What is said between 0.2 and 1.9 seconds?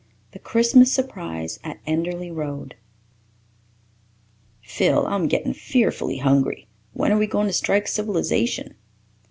The Christmas Surprise at